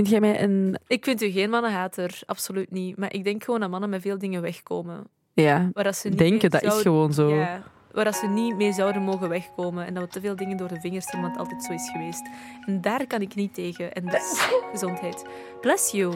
[0.00, 0.78] Vind jij mij een...
[0.86, 2.96] Ik vind u geen mannenhater, absoluut niet.
[2.96, 5.06] Maar ik denk gewoon dat mannen met veel dingen wegkomen.
[5.32, 7.34] Ja, Waar dat ze niet denken, dat is gewoon zo.
[7.34, 7.62] Ja,
[7.92, 9.86] waar dat ze niet mee zouden mogen wegkomen.
[9.86, 11.90] En dat we te veel dingen door de vingers doen, want het altijd zo is
[11.90, 12.22] geweest.
[12.66, 13.92] En daar kan ik niet tegen.
[13.92, 15.24] En is gezondheid.
[15.60, 16.14] Bless you.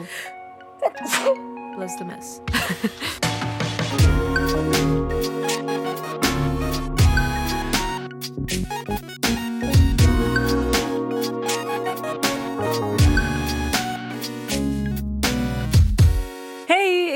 [1.75, 2.39] Bless the mess.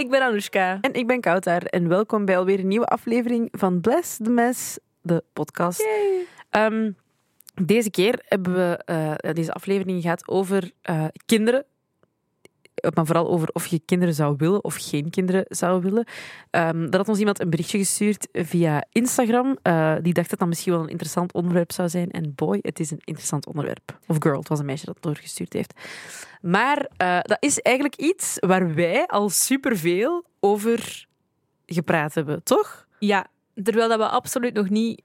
[0.10, 0.78] ik ben Anoushka.
[0.82, 4.80] En ik ben Kouter en welkom bij alweer een nieuwe aflevering van Bless the Mess,
[5.02, 5.88] de podcast.
[6.50, 6.92] Ehm,
[7.62, 11.66] deze keer hebben we eh, deze aflevering gaat over eh, kinderen.
[12.96, 16.08] Maar vooral over of je kinderen zou willen of geen kinderen zou willen.
[16.50, 19.58] Ehm er had ons iemand een berichtje gestuurd via Instagram.
[19.62, 22.12] eh, die dacht dat dat misschien wel een interessant onderwerp zou zijn.
[22.12, 24.00] En boy, het is een interessant onderwerp.
[24.08, 25.74] Of girl, het was een meisje dat het doorgestuurd heeft.
[26.42, 31.08] Maar eh, dat is eigenlijk iets waar wij al superveel over
[31.66, 32.88] gepraat hebben, toch?
[33.00, 33.28] Ja,
[33.64, 35.02] terwijl dat we absoluut nog niet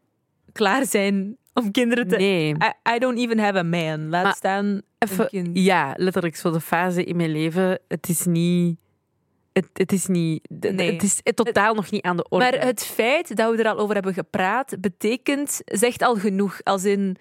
[0.53, 2.17] klaar zijn om kinderen te...
[2.17, 2.49] Nee.
[2.51, 4.09] I, I don't even have a man.
[4.09, 5.49] Laat Maar staan een Even, kind.
[5.53, 7.79] ja, letterlijk zo de fase in mijn leven.
[7.89, 8.79] Het is niet.
[9.53, 10.49] Het, het is niet.
[10.49, 10.93] Nee.
[10.93, 12.45] Het is totaal nog niet aan de orde.
[12.51, 16.61] Maar het feit dat we er al over hebben gepraat, betekent, zegt al genoeg.
[16.63, 17.17] Als in,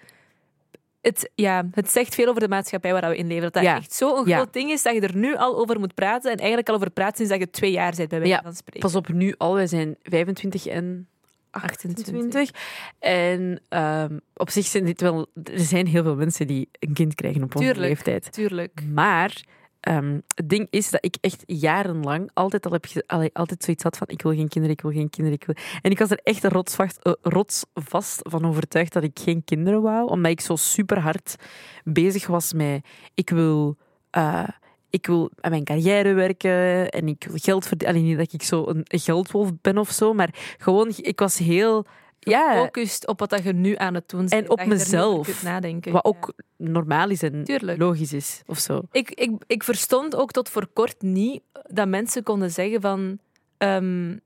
[1.00, 3.42] het, ja, het zegt veel over de maatschappij waar we in leven.
[3.42, 3.76] Dat dat Ja.
[3.76, 4.36] echt zo'n Ja.
[4.36, 6.30] groot ding is dat je er nu al over moet praten.
[6.30, 8.54] En eigenlijk al over praat sinds dat je twee jaar bent, bij wijze Ja, van
[8.54, 8.80] spreken.
[8.80, 9.54] Pas op, nu al.
[9.54, 11.08] Wij zijn 25 en
[11.54, 12.50] 28.
[12.98, 15.26] En ehm, op zich zijn dit wel.
[15.44, 17.88] Er zijn heel veel mensen die een kind krijgen op onze Tuurlijk.
[17.88, 18.32] leeftijd.
[18.32, 18.82] Tuurlijk.
[18.92, 19.42] Maar
[19.80, 23.96] ehm, het ding is dat ik echt jarenlang altijd al heb allee, altijd zoiets had
[23.96, 25.38] van ik wil geen kinderen, ik wil geen kinderen.
[25.40, 25.54] Ik wil...
[25.82, 30.08] En ik was er echt rotsvast, eh, rotsvast van overtuigd dat ik geen kinderen wou,
[30.08, 31.36] omdat ik zo super hard
[31.84, 33.76] bezig was met ik wil.
[34.10, 34.48] eh,
[34.94, 37.96] ik wil aan mijn carrière werken en ik wil geld verdienen.
[37.96, 41.84] Alleen niet dat ik zo een geldwolf ben of zo, maar gewoon, ik was heel.
[42.18, 44.32] Ja, Gefocust op wat dat je nu aan het doen bent.
[44.32, 45.42] En op mezelf.
[45.42, 45.92] nadenken.
[45.92, 46.08] wat Ja.
[46.10, 47.78] ook normaal is en Tuurlijk.
[47.78, 48.82] logisch is of zo.
[48.92, 53.18] Ik, ik, ik verstond ook tot voor kort niet dat mensen konden zeggen van...
[53.58, 54.16] ehm,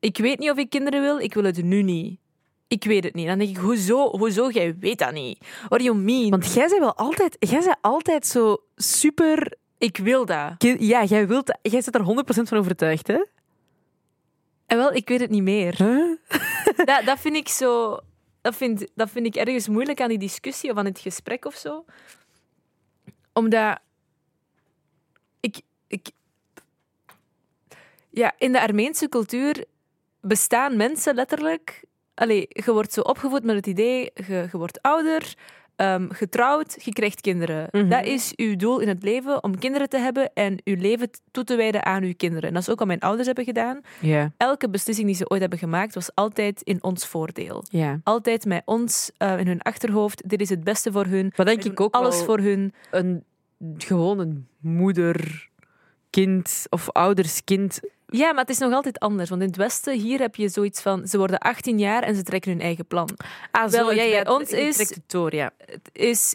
[0.00, 2.18] ik weet niet of ik kinderen wil, ik wil het nu niet.
[2.68, 3.26] Ik weet het niet.
[3.26, 4.08] Dan denk ik, hoezo?
[4.18, 4.50] Hoezo?
[4.50, 5.38] Jij weet dat niet.
[5.68, 6.30] What do you mean?
[6.30, 9.54] Want jij bent wel altijd, jij bent altijd zo super.
[9.80, 10.54] Ik wil dat.
[10.78, 13.24] Ja, jij wilt, dat- jij zit er 100% van overtuigd, hè?
[14.66, 15.74] En wel, ik weet het niet meer.
[15.76, 16.16] Huh?
[16.88, 17.98] dat, dat vind ik zo...
[18.40, 21.54] Dat vind, dat vind ik ergens moeilijk aan die discussie of aan het gesprek of
[21.54, 21.84] zo.
[23.32, 23.78] Omdat...
[25.40, 25.60] Ik...
[25.86, 26.10] ik
[28.10, 29.64] ja, in de Armeense cultuur
[30.20, 31.84] bestaan mensen letterlijk...
[32.14, 35.34] Allee, je wordt zo opgevoed met het idee, je, je wordt ouder,
[35.80, 37.68] ehm, getrouwd, je krijgt kinderen.
[37.70, 37.88] Mhm.
[37.88, 41.44] Dat is uw doel in het leven, om kinderen te hebben en uw leven toe
[41.44, 42.48] te wijden aan uw kinderen.
[42.48, 43.80] En dat is ook wat mijn ouders hebben gedaan
[44.36, 47.64] elke beslissing die ze ooit hebben gemaakt, was altijd in ons voordeel.
[48.02, 50.28] Altijd met ons eh, in hun achterhoofd.
[50.28, 51.32] Dit is het beste voor hun.
[51.36, 52.74] Maar denk ik ook alles wel voor hun.
[52.90, 53.24] een,
[53.78, 55.48] gewoon een moeder,
[56.10, 57.80] kind of ouders-kind.
[58.10, 59.28] Ja, maar het is nog altijd anders.
[59.30, 61.06] Want in het Westen, hier heb je zoiets van...
[61.06, 63.08] Ze worden 18 jaar en ze trekken hun eigen plan.
[63.50, 65.50] Ah, Wel, het bij ons is- het door, ja.
[65.66, 66.34] Het is...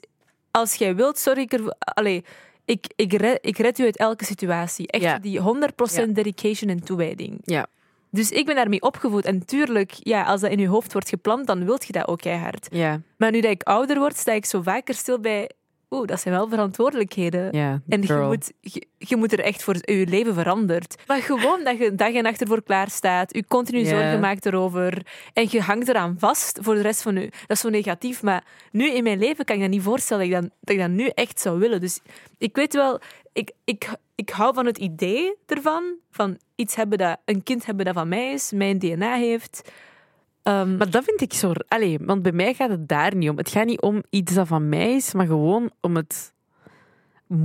[0.51, 1.75] Als jij wilt, sorry, ik er...
[1.79, 2.25] Allee,
[2.65, 4.87] ik, ik, red, ik red u uit elke situatie.
[4.87, 5.19] Echt Ja.
[5.19, 5.43] die 100%
[5.93, 6.05] Ja.
[6.05, 7.39] dedication en toewijding.
[7.43, 7.65] Ja.
[8.09, 9.25] Dus ik ben daarmee opgevoed.
[9.25, 12.19] En tuurlijk, ja, als dat in je hoofd wordt gepland, dan wilt je dat ook
[12.21, 12.67] keihard.
[12.71, 15.49] Ja, Maar nu dat ik ouder word, sta ik zo vaker stil bij...
[15.89, 17.57] Oeh, dat zijn wel verantwoordelijkheden.
[17.57, 17.81] ja.
[17.87, 19.75] En je moet, je, je moet er echt voor...
[19.81, 20.95] Je leven verandert.
[21.07, 23.35] Maar gewoon dat je dag en nacht ervoor klaar staat.
[23.35, 25.05] Je continu zorgen maakt erover.
[25.33, 27.29] En je hangt eraan vast voor de rest van je...
[27.29, 28.23] Dat is zo negatief.
[28.23, 30.81] Maar nu in mijn leven kan ik dat niet voorstellen dat ik dat, dat, ik
[30.81, 31.81] dat nu echt zou willen.
[31.81, 31.99] Dus
[32.37, 32.99] ik weet wel...
[33.33, 35.83] Ik, ik, ik hou van het idee ervan.
[36.11, 37.17] Van iets hebben dat...
[37.25, 38.51] Een kind hebben dat van mij is.
[38.51, 39.71] Mijn DNA heeft.
[40.45, 41.51] Ehm, Maar dat vind ik zo...
[41.67, 43.37] Allee, want bij mij gaat het daar niet om.
[43.37, 46.33] Het gaat niet om iets dat van mij is, maar gewoon om het...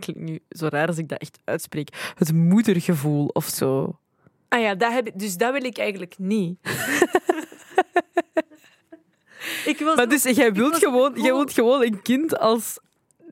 [0.00, 2.12] klinkt nu zo raar als ik dat echt uitspreek.
[2.14, 3.98] Het moedergevoel of zo.
[4.48, 6.58] Ah ja, dat heb ik, dus dat wil ik eigenlijk niet.
[9.72, 11.24] ik wil, Maar dus jij wilt, gewoon, cool.
[11.24, 12.78] jij wilt gewoon een kind als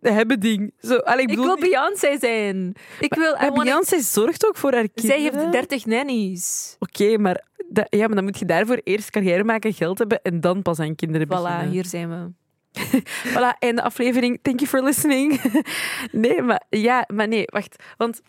[0.00, 0.72] hebben ding.
[0.80, 2.74] Zo, allee, ik ik wil Beyoncé zijn.
[3.00, 3.34] Ik wil...
[3.34, 5.22] I maar Beyoncé zorgt ook voor haar kinderen.
[5.32, 6.76] Zij heeft 30 nannies.
[6.78, 7.44] Oké, maar,
[7.76, 10.78] dat, ja, maar dan moet je daarvoor eerst carrière maken, geld hebben en dan pas
[10.78, 11.70] aan kinderen Voilà, beginnen.
[11.70, 12.32] hier zijn we.
[13.32, 14.38] Voilà, einde aflevering.
[14.42, 15.40] Thank you for listening.
[16.12, 17.82] nee, maar ja, maar nee, wacht.
[17.96, 18.20] Want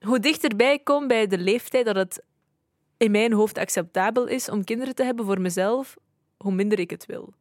[0.00, 2.22] Hoe dichterbij ik kom bij de leeftijd dat het
[2.96, 5.96] in mijn hoofd acceptabel is om kinderen te hebben voor mezelf,
[6.36, 7.32] hoe minder ik het wil.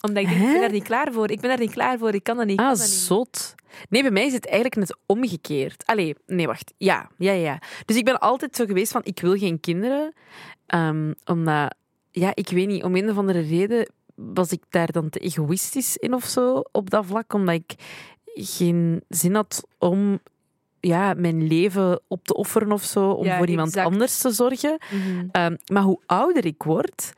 [0.00, 1.30] Omdat ik denk, ik ben daar niet klaar voor.
[1.30, 2.14] Ik ben daar niet klaar voor.
[2.14, 2.58] Ik kan dat niet.
[2.58, 2.96] Ah, kan dat niet.
[2.96, 3.54] zot.
[3.88, 5.86] Nee, bij mij is het eigenlijk net omgekeerd.
[5.86, 6.72] Allee, nee, wacht.
[6.76, 7.58] Ja, ja, ja.
[7.84, 10.12] Dus ik ben altijd zo geweest van, ik wil geen kinderen.
[10.66, 11.74] Ehm, omdat,
[12.10, 15.96] ja, ik weet niet, om een of andere reden was ik daar dan te egoïstisch
[15.96, 17.32] in of zo, op dat vlak.
[17.32, 17.74] Omdat ik
[18.34, 20.18] geen zin had om
[20.80, 23.86] ja, mijn leven op te offeren of zo, om Ja, voor iemand exact.
[23.86, 24.78] anders te zorgen.
[24.90, 25.28] Mhm.
[25.32, 27.12] Ehm, maar hoe ouder ik word...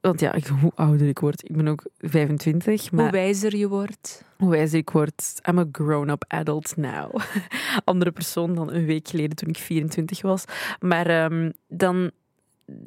[0.00, 4.24] Want ja, hoe ouder ik word, ik ben ook 25, maar Hoe wijzer je wordt.
[4.38, 5.40] hoe wijzer ik word.
[5.48, 7.14] I'm a grown-up adult now.
[7.84, 10.44] Andere persoon dan een week geleden toen ik 24 was.
[10.80, 12.10] Maar ehm, dan...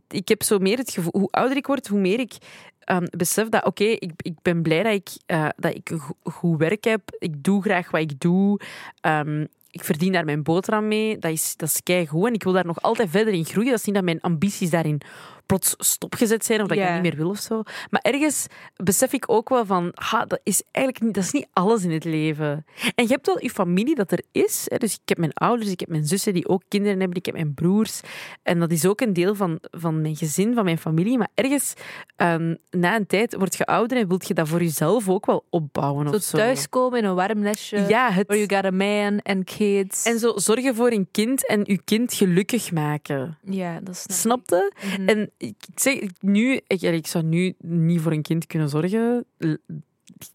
[0.08, 1.12] Ik heb zo meer het gevoel...
[1.18, 2.34] Hoe ouder ik word, hoe meer ik
[2.80, 3.66] ehm, besef dat...
[3.66, 5.92] Oké, ik, ik ben blij dat ik, eh, dat ik
[6.24, 7.02] goed werk heb.
[7.20, 8.60] Ik doe graag wat ik doe.
[9.02, 11.18] Ehm, ik verdien daar mijn boterham mee.
[11.18, 12.28] Dat is, dat is keigoed.
[12.28, 13.70] En ik wil daar nog altijd verder in groeien.
[13.70, 15.02] Dat is niet dat mijn ambities daarin
[15.50, 17.64] plots stopgezet zijn of dat ik dat niet meer wil of zo.
[17.90, 21.48] Maar ergens besef ik ook wel van, ha, dat is eigenlijk niet, dat is niet
[21.54, 22.66] alles in het leven.
[22.96, 24.66] En je hebt wel je familie dat er is.
[24.66, 24.78] Hè.
[24.78, 27.36] Dus ik heb mijn ouders, ik heb mijn zussen die ook kinderen hebben, ik heb
[27.36, 28.02] mijn broers.
[28.44, 31.18] En dat is ook een deel van, van mijn gezin, van mijn familie.
[31.18, 31.74] Maar ergens,
[32.16, 35.46] ehm, na een tijd, word je ouder en wilt je dat voor jezelf ook wel
[35.50, 36.38] opbouwen Zo of zo.
[36.38, 37.86] thuiskomen in een warm nestje.
[37.88, 38.28] Ja, het...
[38.28, 40.04] Where you got a man and kids.
[40.04, 43.38] En zo zorgen voor een kind en je kind gelukkig maken.
[43.44, 44.18] Ja, dat snap.
[44.18, 44.74] Snapte?
[44.98, 45.08] Mhm.
[45.08, 49.26] En ik, zeg nu, ik, ik zou nu niet voor een kind kunnen zorgen.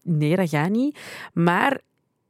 [0.01, 0.99] Nee, dat gaat niet.
[1.33, 1.81] Maar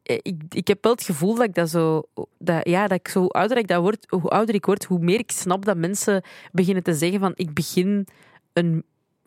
[0.04, 2.04] eh, ik, ik heb wel het gevoel dat ik dat zo,
[2.38, 5.19] dat, ja, dat ik zo ouder ik dat word, hoe ouder ik word, hoe meer
[5.19, 8.07] ik snap dat mensen beginnen te zeggen van ik begin
[8.54, 8.83] een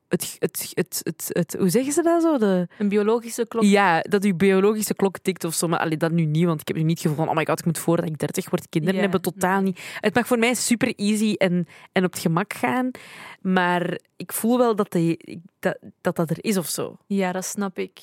[0.09, 2.39] het, het, het, het, het, hoe zeggen ze dat zo?
[2.39, 3.65] De, Een biologische klok.
[3.65, 5.69] ja, dat uw biologische klok tikt of zo.
[5.69, 7.59] Maar allee, dat nu niet, want ik heb nu niet gevoel van, oh my god,
[7.59, 9.21] ik moet voordat ik 30 word kinderen hebben.
[9.21, 9.81] Totaal niet.
[10.01, 12.91] Het mag voor mij super easy en, en op het gemak gaan.
[13.41, 16.97] Maar ik voel wel dat, de, dat, dat dat er is of zo.
[17.07, 18.01] Ja, dat snap ik.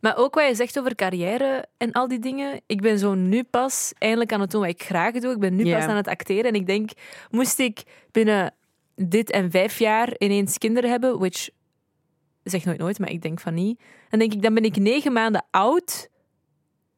[0.00, 2.60] Maar ook wat je zegt over carrière en al die dingen.
[2.66, 5.32] Ik ben zo nu pas eindelijk aan het doen wat ik graag doe.
[5.32, 6.44] Ik ben nu pas aan het acteren.
[6.44, 6.90] En ik denk,
[7.30, 8.54] moest ik binnen
[8.96, 11.48] dit en vijf jaar ineens kinderen hebben, which
[12.42, 13.80] zeg nooit nooit, maar ik denk van niet.
[14.08, 16.08] Dan denk ik, dan ben ik negen maanden oud,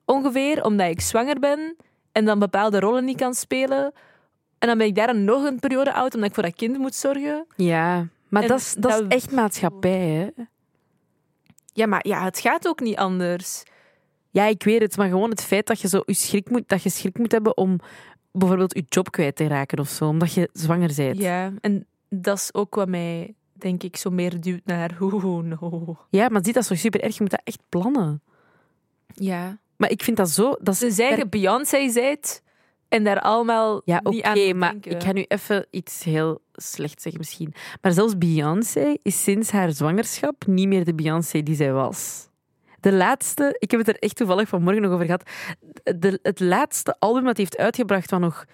[0.05, 1.77] ongeveer, omdat ik zwanger ben
[2.12, 3.93] en dan bepaalde rollen niet kan spelen.
[4.59, 6.95] En dan ben ik daar nog een periode oud, omdat ik voor dat kind moet
[6.95, 7.47] zorgen.
[7.56, 10.43] Ja, maar En dat is, dat is echt maatschappij, hè?
[11.73, 13.62] Ja, maar ja, het gaat ook niet anders.
[14.31, 16.83] Ja, ik weet het, maar gewoon het feit dat je zo je schrik moet, dat
[16.83, 17.81] je schrik moet hebben om
[18.32, 21.19] bijvoorbeeld je job kwijt te raken of zo, omdat je zwanger bent.
[21.19, 25.96] Ja, en dat is ook wat mij, denk ik, zo meer duwt naar oeh, no.
[26.10, 27.14] Ja, maar zie, dat is toch super erg?
[27.14, 28.22] Je moet dat echt plannen.
[29.14, 29.58] Ja.
[29.76, 30.54] Maar ik vind dat zo...
[30.60, 32.42] Dat is Tenzij per- Beyoncé zijt
[32.88, 34.90] en daar allemaal Ja, oké, maar denken.
[34.92, 37.54] ik ga nu even iets heel slecht zeggen misschien.
[37.82, 42.27] Maar zelfs Beyoncé is sinds haar zwangerschap niet meer de Beyoncé die zij was.
[42.80, 45.30] De laatste, ik heb het er echt toevallig vanmorgen nog over gehad.
[45.82, 48.44] De, het laatste album dat hij heeft uitgebracht, wat nog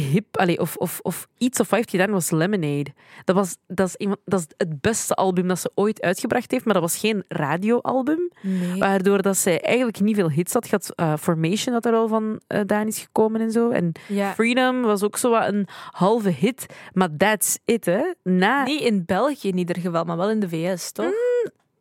[0.00, 2.92] hip allee, of, of, of iets of wat heeft gedaan, was Lemonade.
[3.24, 6.64] Dat, was, dat, is iemand, dat is het beste album dat ze ooit uitgebracht heeft,
[6.64, 8.30] maar dat was geen radioalbum.
[8.42, 8.78] Nee.
[8.78, 10.70] Waardoor dat zij eigenlijk niet veel hits had.
[10.70, 13.70] Had eh, Formation dat er al van Daan is gekomen en zo.
[13.70, 14.32] En Ja.
[14.32, 16.66] Freedom was ook zo wat een halve hit.
[16.92, 18.12] Maar that's it, hè.
[18.22, 18.64] Na...
[18.64, 21.12] Niet in België in ieder geval, maar wel in de VS, toch?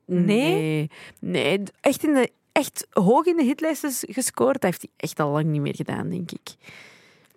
[0.06, 0.54] Nee.
[0.56, 0.90] nee?
[1.20, 4.54] Nee, echt, in de, echt hoog in de hitlijsten gescoord.
[4.54, 6.56] Dat heeft hij echt al lang niet meer gedaan, denk ik.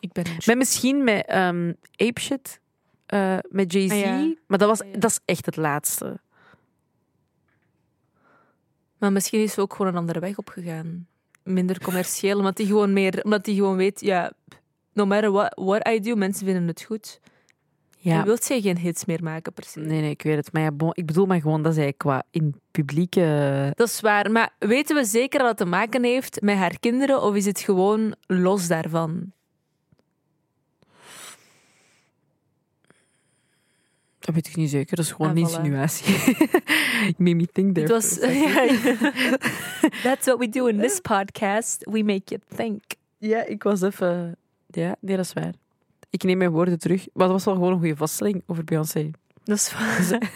[0.01, 2.61] Ik ben Met misschien met ehm Ape Shit,
[3.07, 3.93] eh, met Jay-Z.
[3.93, 4.35] Ah, ja.
[4.47, 6.21] Maar dat, was, dat is echt het laatste.
[8.99, 11.07] Maar misschien is ze ook gewoon een andere weg opgegaan.
[11.43, 14.33] Minder commercieel, omdat hij gewoon meer, omdat hij gewoon weet, ja,
[14.93, 17.21] no matter what, what I do, mensen vinden het goed.
[18.07, 18.19] Ja.
[18.19, 19.81] Je wilt zij geen hits meer maken, se.
[19.81, 20.53] Nee, nee, ik weet het.
[20.53, 23.73] Maar ja, bon, ik bedoel maar gewoon dat zij qua in publieke...
[23.75, 27.23] Dat is waar, maar weten we zeker dat het te maken heeft met haar kinderen,
[27.23, 29.33] of is het gewoon los daarvan?
[34.19, 34.97] Dat weet ik niet zeker.
[34.97, 35.51] Dat is gewoon Ah, een voilà.
[35.51, 36.15] insinuatie.
[37.01, 38.19] you made me think there Het was.
[40.07, 41.85] That's what we do in this podcast.
[41.91, 42.83] We make you think.
[43.19, 44.37] Ja, ik was even...
[44.67, 45.53] Ja, nee, dat is waar.
[46.17, 47.07] Ik neem mijn woorden terug.
[47.13, 49.11] Maar dat was wel gewoon een goede vaststelling over Beyoncé.
[49.45, 50.19] Dat is waar.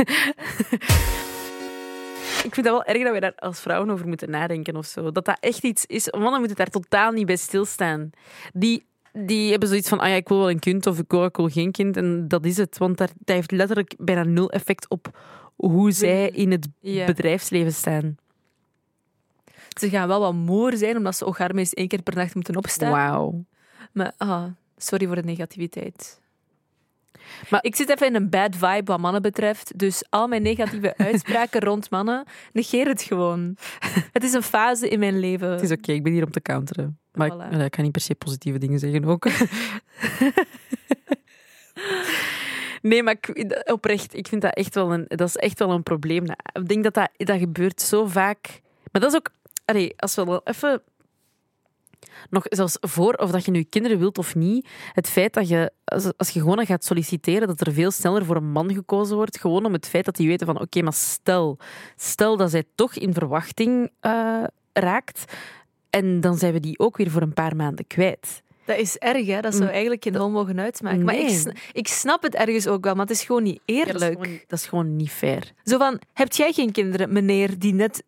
[2.44, 5.10] Ik vind dat wel erg dat we daar als vrouwen over moeten nadenken of zo.
[5.10, 6.10] Dat dat echt iets is.
[6.10, 8.10] Mannen moeten daar totaal niet bij stilstaan.
[8.52, 11.24] Die, die hebben zoiets van, ah ja, ik wil wel een kind of ik wil,
[11.24, 11.96] ik wil geen kind.
[11.96, 12.78] En dat is het.
[12.78, 15.18] Want daar, dat heeft letterlijk bijna nul effect op
[15.56, 17.06] hoe zij in het Ja.
[17.06, 18.16] bedrijfsleven staan.
[19.78, 22.56] Ze gaan wel wat moer zijn, omdat ze ook eens één keer per nacht moeten
[22.56, 22.90] opstaan.
[22.90, 23.44] Wauw.
[23.92, 24.44] Maar ah,
[24.82, 26.20] sorry voor de negativiteit.
[27.50, 29.78] Maar- ik zit even in een bad vibe wat mannen betreft.
[29.78, 33.56] Dus al mijn negatieve uitspraken rond mannen, negeer het gewoon.
[34.12, 35.50] Het is een fase in mijn leven.
[35.50, 36.98] Het is oké, ik ben hier om te counteren.
[37.12, 37.64] Maar ik, Voilà.
[37.64, 39.26] ik kan niet per se positieve dingen zeggen ook.
[42.82, 45.82] nee, maar ik, oprecht, ik vind dat echt wel een, dat is echt wel een
[45.82, 46.24] probleem.
[46.52, 48.60] Ik denk dat dat, dat gebeurt zo vaak.
[48.92, 49.30] Maar dat is ook...
[49.64, 50.82] Allee, als we wel even...
[52.30, 55.72] Nog zelfs voor of dat je nu kinderen wilt of niet, het feit dat je,
[56.16, 59.64] als, je gewoon gaat solliciteren, dat er veel sneller voor een man gekozen wordt, gewoon
[59.64, 61.58] om het feit dat die weten van, oké, maar stel,
[61.96, 64.42] stel dat zij toch in verwachting eh,
[64.72, 65.24] raakt,
[65.90, 68.42] en dan zijn we die ook weer voor een paar maanden kwijt.
[68.64, 69.40] Dat is erg, hè?
[69.40, 71.04] Dat zou eigenlijk geen hol mogen uitmaken.
[71.04, 71.34] Maar ik, Nee.
[71.38, 73.98] sn- ik snap het ergens ook wel, maar het is gewoon niet Ja, eerlijk.
[73.98, 75.52] dat, is gewoon, dat is gewoon niet fair.
[75.64, 78.02] Zo van, heb jij geen kinderen, meneer, die net,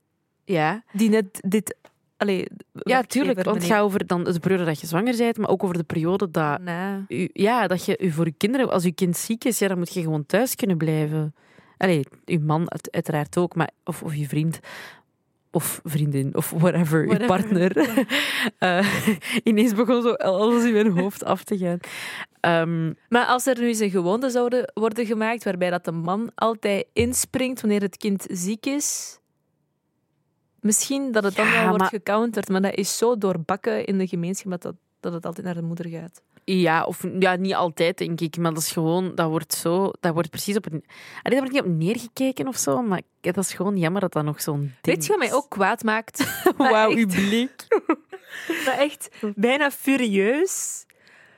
[0.45, 1.77] Ja, die net dit...
[2.17, 2.47] Allee,
[2.85, 3.43] ja tuurlijk.
[3.43, 5.85] Want het gaat over dan de periode dat je zwanger bent, maar ook over de
[5.85, 7.05] periode dat, Nee.
[7.09, 9.79] u, ja, dat je u voor je kinderen, als je kind ziek is, ja, dan
[9.79, 11.35] moet je gewoon thuis kunnen blijven.
[11.77, 14.59] Allee, je man uit- uiteraard ook, maar, of, of je vriend.
[15.55, 17.73] Of vriendin, of whatever, je partner.
[18.59, 18.87] Eh,
[19.45, 21.79] ineens begon zo alles in mijn hoofd af te gaan.
[22.41, 26.31] Ehm, Maar als er nu eens een gewoonte zouden worden gemaakt waarbij dat de man
[26.35, 29.19] altijd inspringt wanneer het kind ziek is,
[30.63, 34.07] misschien dat het dan Ja, wel wordt gecounterd, maar dat is zo doorbakken in de
[34.07, 36.23] gemeenschap dat, dat, dat het altijd naar de moeder gaat.
[36.45, 38.37] Ja, of ja, niet altijd, denk ik.
[38.37, 40.85] Maar dat is gewoon, dat wordt zo, dat wordt precies op een.
[41.23, 44.43] Daar wordt niet op neergekeken of zo, maar dat is gewoon jammer dat dat nog
[44.43, 46.43] zo'n ding Weet je wat mij ook kwaad maakt?
[46.57, 47.67] Wauw, uw blik.
[48.65, 50.85] maar echt bijna furieus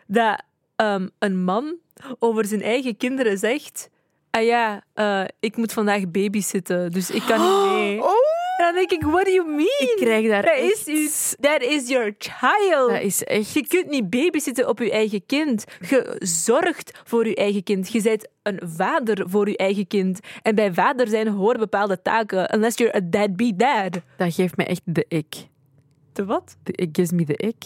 [0.06, 0.42] dat
[0.76, 1.76] ehm, een man
[2.18, 3.88] over zijn eigen kinderen zegt:
[4.30, 8.02] Ah ja, eh, ik moet vandaag babysitten, dus ik kan niet mee.
[8.02, 8.08] Oh,
[8.56, 9.66] En dan denk ik: What do you mean?
[9.78, 12.90] ik krijg daar Dat is, echt- that is your child.
[12.90, 13.52] Dat is echt.
[13.52, 15.64] Je kunt niet babysitten op je eigen kind.
[15.88, 17.92] Je zorgt voor je eigen kind.
[17.92, 20.20] Je bent een vader voor je eigen kind.
[20.42, 22.54] En bij vader zijn horen bepaalde taken.
[22.54, 24.02] Unless you're a deadbeat dad.
[24.16, 25.34] Dat geeft me echt de ik.
[26.12, 26.56] De wat?
[26.62, 27.56] De, it gives me the ik.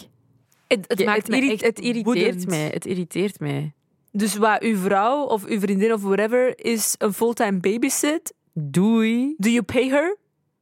[0.67, 2.69] Het, het Ja, maakt het, irri- echt het irriteert mij.
[2.73, 3.73] Het irriteert mij.
[4.11, 8.33] Dus wat uw vrouw of uw vriendin of whatever is een fulltime babysit.
[8.53, 9.33] Doei.
[9.37, 10.17] Do you pay her?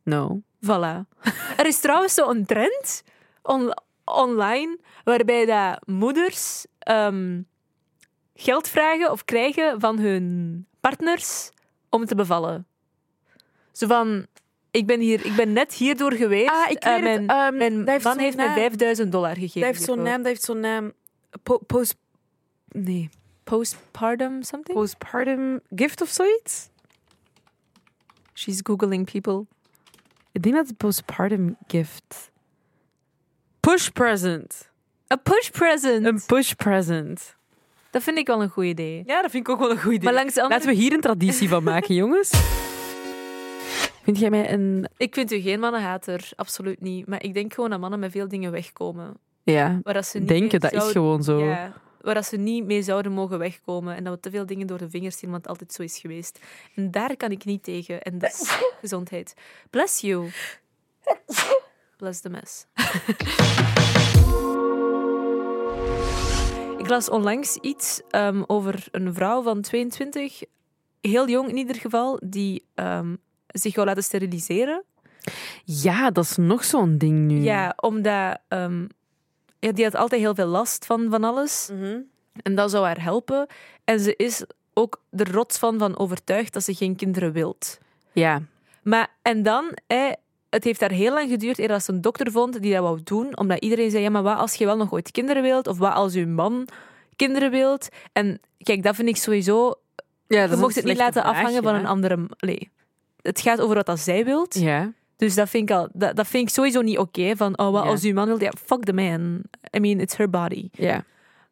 [0.08, 0.42] No.
[0.66, 1.06] Voilà.
[1.60, 3.04] Er is trouwens zo'n trend
[3.44, 3.74] on-
[4.06, 7.42] online waarbij dat moeders ehm,
[8.36, 11.50] geld vragen of krijgen van hun partners
[11.90, 12.68] om te bevallen.
[13.72, 14.26] Zo van,
[14.72, 16.50] ik ben, hier, ik ben net hierdoor geweest.
[16.50, 17.32] Ah, ik eh, weet mijn het.
[17.32, 18.56] Ehm, mijn heeft man heeft mij naam.
[18.56, 19.62] 5000 dollar gegeven.
[19.62, 20.18] Dat heeft zo'n naam.
[20.18, 20.92] Dat heeft zo'n naam.
[21.44, 21.96] Po- post...
[22.68, 23.10] Nee.
[23.44, 24.78] Postpartum something?
[24.78, 26.70] Postpartum gift of zoiets?
[28.34, 29.46] She's googling people.
[30.38, 32.32] Ik denk dat het postpartum gift.
[33.60, 34.72] Push present.
[35.14, 36.06] A push present.
[36.06, 37.36] Een push present.
[37.92, 39.04] Dat vind ik wel een goed idee.
[39.06, 40.04] Ja, dat vind ik ook wel een goed idee.
[40.04, 42.30] Maar langs andere Laten we hier een traditie van maken, jongens.
[44.04, 44.88] Vind jij mij een...
[44.98, 47.08] Ik vind u geen mannenhater, absoluut niet.
[47.08, 49.18] Maar ik denk gewoon dat mannen met veel dingen wegkomen.
[49.44, 51.46] Ja, Waar dat ze niet denken, dat is gewoon zo.
[51.46, 51.74] Ja,
[52.08, 53.96] waar dat ze niet mee zouden mogen wegkomen.
[53.96, 55.98] En dat we te veel dingen door de vingers zien, want het altijd zo is
[55.98, 56.40] geweest.
[56.76, 58.02] En daar kan ik niet tegen.
[58.02, 59.34] En dat is gezondheid.
[59.70, 60.32] Bless you.
[61.98, 62.66] Bless the mess.
[66.82, 70.44] ik las onlangs iets ehm, over een vrouw van 22,
[71.02, 73.16] heel jong in ieder geval, die ehm,
[73.48, 74.84] zich wou laten steriliseren.
[75.64, 77.42] Ja, dat is nog zo'n ding nu.
[77.42, 78.86] Ja, omdat ehm,
[79.60, 81.70] ja, die had altijd heel veel last van van alles.
[81.74, 82.00] Mhm.
[82.44, 83.48] En dat zou haar helpen.
[83.84, 87.78] En ze is ook er rots van, van overtuigd dat ze geen kinderen wilt.
[88.12, 88.42] Ja.
[88.84, 90.12] Maar, en dan, hè,
[90.50, 93.00] het heeft daar heel lang geduurd eer dat ze een dokter vond die dat wou
[93.04, 93.38] doen.
[93.38, 95.68] Omdat iedereen zei, ja, maar wat als je wel nog ooit kinderen wilt?
[95.68, 96.68] Of wat als je man
[97.16, 97.88] kinderen wilt?
[98.14, 99.76] En kijk, dat vind ik sowieso...
[100.28, 102.28] ja Je mocht het niet laten afhangen van een andere...
[102.38, 102.70] Allee,
[103.22, 104.54] het gaat over wat dat zij wilt.
[104.54, 104.94] Ja.
[105.18, 107.36] Dus dat vind ik, al, dat, dat vind ik sowieso niet oké.
[107.36, 108.42] van, oh, wat als uw man wil?
[108.42, 109.42] Ja, fuck the man.
[109.76, 110.70] I mean, it's her body.
[110.72, 111.04] Ja.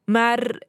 [0.04, 0.62] Maar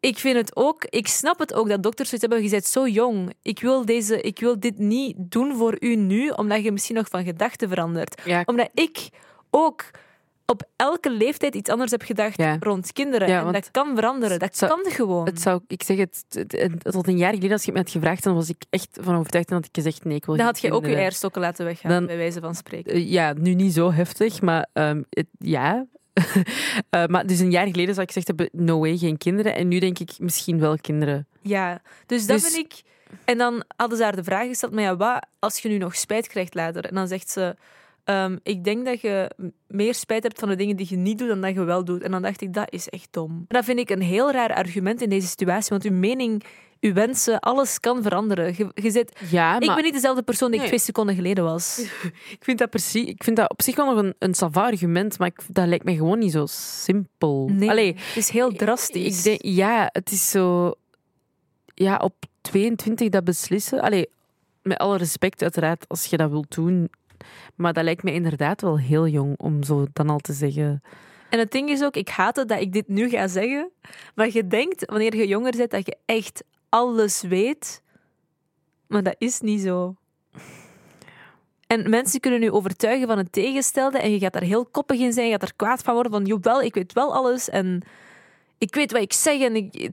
[0.00, 2.44] ik vind het ook, ik snap het ook dat dokters zoiets hebben.
[2.44, 3.32] Je bent zo jong.
[3.42, 7.08] Ik wil, deze, ik wil dit niet doen voor u nu, omdat je misschien nog
[7.08, 8.22] van gedachten verandert.
[8.44, 9.08] Omdat ik
[9.50, 9.84] ook
[10.52, 12.56] op elke leeftijd iets anders heb gedacht Ja.
[12.60, 13.28] rond kinderen.
[13.28, 14.38] Ja, en dat kan veranderen.
[14.38, 15.24] Dat zou- kan gewoon.
[15.26, 16.24] Het zou, ik zeg het,
[16.82, 19.48] tot een jaar geleden als je me had gevraagd, dan was ik echt van overtuigd
[19.48, 21.90] en had ik gezegd nee, ik wil dan had je ook je eierstokken laten weggaan,
[21.90, 22.92] Dan- bij wijze van spreken.
[22.92, 25.86] Eh, ja, nu niet zo heftig, maar ehm, het- ja.
[26.90, 29.54] Eh, maar dus een jaar geleden zou ik gezegd hebben, no way, geen kinderen.
[29.54, 31.26] En nu denk ik misschien wel kinderen.
[31.40, 32.82] Ja, dus dat Dus- vind ik...
[33.24, 35.96] En dan hadden ze haar de vraag gesteld, maar ja, wat als je nu nog
[35.96, 36.84] spijt krijgt later?
[36.84, 37.56] En dan zegt ze,
[38.04, 39.30] Ehm, ik denk dat je
[39.66, 42.02] meer spijt hebt van de dingen die je niet doet dan dat je wel doet.
[42.02, 43.44] En dan dacht ik, dat is echt dom.
[43.48, 46.42] Dat vind ik een heel raar argument in deze situatie, want uw mening,
[46.80, 48.54] uw wensen, alles kan veranderen.
[48.56, 51.78] Je, je zit, Ja, ik ben niet dezelfde persoon die ik twee seconden geleden was.
[52.36, 53.08] ik vind dat precies...
[53.08, 55.84] Ik vind dat op zich wel nog een, een sava argument, maar ik, dat lijkt
[55.84, 57.48] me gewoon niet zo simpel.
[57.52, 59.18] Nee, Allee, het is heel drastisch.
[59.18, 60.74] Ik denk, ja, het is zo...
[61.74, 63.80] Ja, op 22 dat beslissen...
[63.80, 64.08] Allee,
[64.62, 66.90] met alle respect uiteraard, als je dat wilt doen.
[67.54, 70.82] Maar dat lijkt me inderdaad wel heel jong om zo dan al te zeggen...
[71.28, 73.70] En het ding is ook, ik haat het dat ik dit nu ga zeggen,
[74.14, 77.82] maar je denkt, wanneer je jonger bent, dat je echt alles weet.
[78.86, 79.94] Maar dat is niet zo.
[81.66, 85.12] En mensen kunnen je overtuigen van het tegenstelde en je gaat daar heel koppig in
[85.12, 87.82] zijn, je gaat er kwaad van worden van, jawel, ik weet wel alles en
[88.58, 89.90] ik weet wat ik zeg en, ik,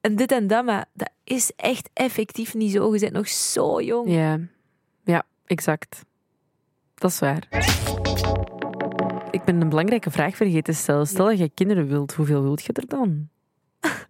[0.00, 2.94] en dit en dat, maar dat is echt effectief niet zo.
[2.94, 4.10] Je bent nog zo jong.
[4.10, 4.40] Ja,
[5.04, 6.04] ja, exact.
[7.04, 7.46] Dat is waar.
[9.30, 11.06] Ik ben een belangrijke vraag vergeten te stellen.
[11.06, 13.28] Stel dat je kinderen wilt, hoeveel wilt je er dan?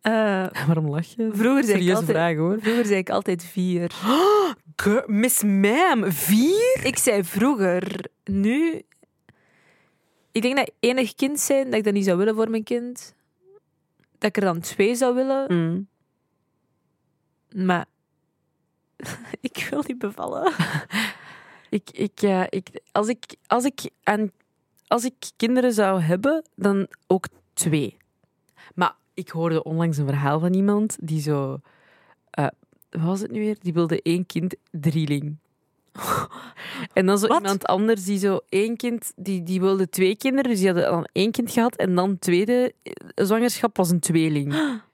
[0.00, 1.30] Eh, Waarom lach je?
[1.32, 2.58] vroeger, zei ik altijd, vraag hoor.
[2.60, 3.92] vroeger zei ik altijd vier.
[5.06, 6.80] Miss Ma'am, vier?
[6.82, 8.82] Ik zei vroeger, nu...
[10.32, 13.14] Ik denk dat enig kind zijn, dat ik dat niet zou willen voor mijn kind.
[14.18, 15.54] Dat ik er dan twee zou willen.
[15.54, 15.88] Mm.
[17.66, 17.86] Maar
[19.40, 20.52] ik wil niet bevallen.
[21.70, 24.30] Ik, ik, ja, ik, als, ik, als, ik aan,
[24.86, 27.96] als ik kinderen zou hebben, dan ook twee.
[28.74, 31.60] Maar ik hoorde onlangs een verhaal van iemand die zo...
[32.30, 32.46] eh,
[32.90, 33.56] wat was het nu weer?
[33.60, 35.36] Die wilde één kind, drieling.
[36.92, 37.36] en dan zo Wat?
[37.40, 39.12] iemand anders die zo één kind...
[39.16, 41.76] Die, die wilde twee kinderen, dus die hadden dan één kind gehad.
[41.76, 42.72] En dan tweede
[43.14, 44.54] zwangerschap was een tweeling.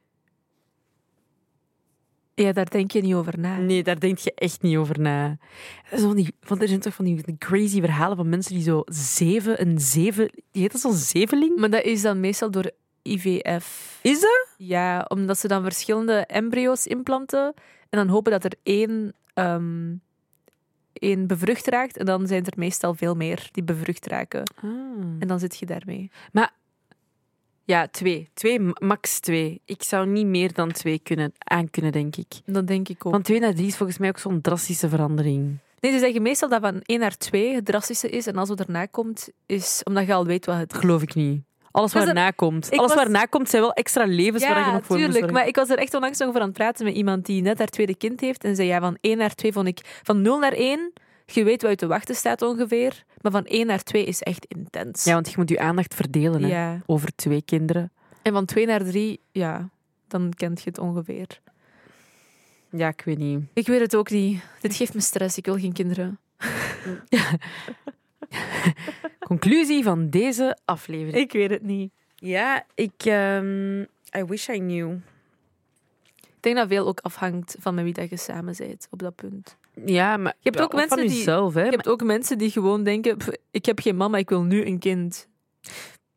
[2.35, 3.57] Ja, daar denk je niet over na.
[3.57, 5.37] Nee, daar denk je echt niet over na.
[5.85, 9.61] Van die, want er zijn toch van die crazy verhalen van mensen die zo zeven,
[9.61, 11.57] een zeven, die heet dat zo'n zeveling?
[11.57, 12.71] Maar dat is dan meestal door
[13.03, 13.99] IVF.
[14.03, 14.49] Is dat?
[14.57, 17.55] Ja, omdat ze dan verschillende embryo's implanten
[17.91, 19.95] en dan hopen dat er één, ehm,
[20.93, 21.97] één bevrucht raakt.
[21.97, 24.43] En dan zijn er meestal veel meer die bevrucht raken.
[25.19, 26.11] En dan zit je daarmee.
[27.65, 28.29] Ja, twee.
[28.35, 29.61] Twee, ma- max twee.
[29.65, 32.33] Ik zou niet meer dan twee kunnen aankunnen, denk ik.
[32.45, 33.13] Dat denk ik ook.
[33.13, 35.59] Van twee naar drie is volgens mij ook zo'n drastische verandering.
[35.81, 38.27] Nee, ze zeggen meestal dat van 1 naar 2 het drastische is.
[38.27, 40.79] En als het erna komt, is omdat je al weet wat het is.
[40.79, 41.43] Geloof ik niet.
[41.71, 42.71] Alles na komt.
[42.71, 45.31] Alles was- waar komt zijn wel extra levens waar je Ja, nog voor tuurlijk.
[45.31, 47.59] Maar ik was er echt onlangs nog over aan het praten met iemand die net
[47.59, 48.45] haar tweede kind heeft.
[48.45, 50.01] En zei, ja, van 1 naar 2 vond ik...
[50.03, 50.93] Van 0 naar 1,
[51.27, 53.05] je weet wat je te wachten staat ongeveer.
[53.21, 55.05] Maar van 1 naar 2 is echt intens.
[55.05, 56.81] Ja, want je moet je aandacht verdelen hè, Ja.
[56.87, 57.93] over twee kinderen.
[58.23, 59.69] En van 2 naar 3, ja,
[60.09, 61.41] dan kent je het ongeveer.
[62.71, 63.41] Ja, ik weet niet.
[63.53, 64.43] Ik weet het ook niet.
[64.61, 65.37] Dit geeft me stress.
[65.39, 66.19] Ik wil geen kinderen.
[69.27, 71.15] Conclusie van deze aflevering.
[71.17, 71.93] Ik weet het niet.
[72.17, 72.93] Ja, ik...
[73.05, 73.81] ehm,
[74.17, 74.93] I wish I knew.
[76.21, 79.15] Ik denk dat veel ook afhangt van met wie dat je samen bent op dat
[79.15, 79.57] punt.
[79.87, 81.65] Ja, maar Je hebt ook van mensen die- hè.
[81.65, 84.65] Je hebt ook mensen die gewoon denken: "Pff, ik heb geen mama, ik wil nu
[84.67, 85.29] een kind.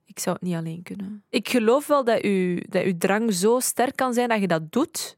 [0.05, 1.23] Ik zou het niet alleen kunnen.
[1.29, 4.71] Ik geloof wel dat, u, dat uw drang zo sterk kan zijn dat je dat
[4.71, 5.17] doet.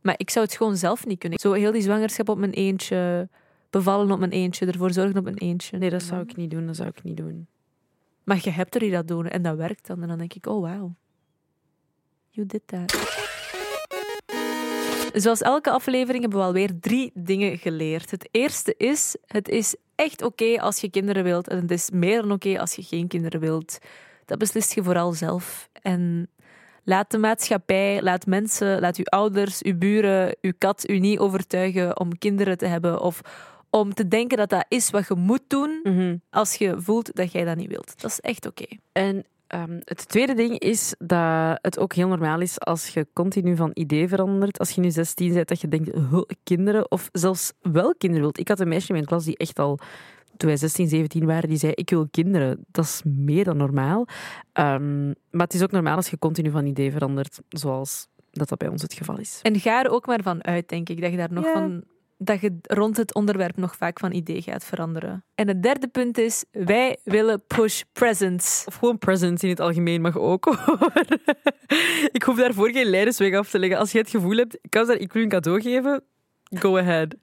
[0.00, 1.38] Maar ik zou het gewoon zelf niet kunnen.
[1.38, 3.28] Zo heel die zwangerschap op mijn eentje,
[3.70, 5.78] bevallen op mijn eentje, ervoor zorgen op mijn eentje.
[5.78, 6.66] Nee, dat zou ik niet doen.
[6.66, 7.46] Dat zou ik niet doen.
[8.24, 10.02] Maar je hebt er die dat doen en dat werkt dan.
[10.02, 10.92] En dan denk ik: oh wow,
[12.30, 12.92] you did that.
[15.14, 18.10] Zoals elke aflevering hebben we alweer drie dingen geleerd.
[18.10, 21.48] Het eerste is: het is echt oké als je kinderen wilt.
[21.48, 23.78] En het is meer dan oké als je geen kinderen wilt.
[24.24, 25.68] Dat beslist je vooral zelf.
[25.82, 26.28] En
[26.84, 32.00] laat de maatschappij, laat mensen, laat uw ouders, uw buren, uw kat u niet overtuigen
[32.00, 33.00] om kinderen te hebben.
[33.00, 33.20] Of
[33.70, 35.82] om te denken dat dat is wat je moet doen
[36.30, 38.00] als je voelt dat jij dat niet wilt.
[38.00, 38.66] Dat is echt oké.
[38.92, 43.56] En ehm, het tweede ding is dat het ook heel normaal is als je continu
[43.56, 44.58] van idee verandert.
[44.58, 48.38] Als je nu 16 bent, dat je denkt, "Huh, kinderen, of zelfs wel kinderen wilt.
[48.38, 49.78] Ik had een meisje in mijn klas die echt al,
[50.36, 52.64] toen wij 16, 17 waren, die zei, ik wil kinderen.
[52.70, 54.06] Dat is meer dan normaal.
[54.52, 58.58] Ehm, maar het is ook normaal als je continu van idee verandert, zoals dat dat
[58.58, 59.38] bij ons het geval is.
[59.42, 61.52] En ga er ook maar van uit, denk ik, dat je daar nog Ja.
[61.52, 61.84] van
[62.22, 65.24] dat je rond het onderwerp nog vaak van idee gaat veranderen.
[65.34, 68.64] En het derde punt is, wij willen push presents.
[68.66, 70.44] Of gewoon presents in het algemeen mag ook.
[70.66, 70.92] hoor.
[72.12, 73.78] ik hoef daarvoor geen leidersweg af te leggen.
[73.78, 76.02] Als je het gevoel hebt, ik kan daar ik wil een cadeau geven,
[76.44, 77.14] go ahead.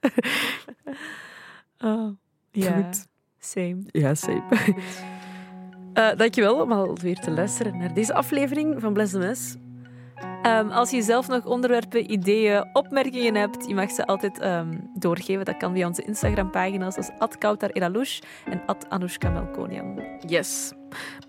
[1.80, 2.16] Oh,
[2.50, 3.06] ja, Goed.
[3.38, 3.78] same.
[3.86, 4.42] Ja, same.
[5.92, 9.56] Eh dankjewel om al weer te luisteren naar deze aflevering van Bless the Mess.
[10.42, 15.44] Ehm, als je zelf nog onderwerpen, ideeën, opmerkingen hebt, je mag ze altijd ehm, doorgeven.
[15.44, 20.02] Dat kan via onze Instagram-pagina's als @kautar en @anushka Melkonian.
[20.26, 20.72] Yes.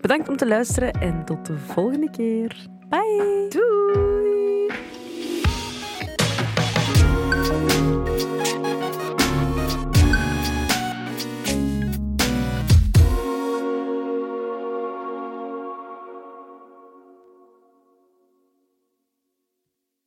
[0.00, 2.66] Bedankt om te luisteren en tot de volgende keer.
[2.88, 3.46] Bye!
[3.48, 4.09] Doei!